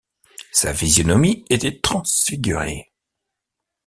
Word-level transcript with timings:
Sa 0.51 0.73
physionomie 0.73 1.45
était 1.51 1.79
transfigurée. 1.79 2.91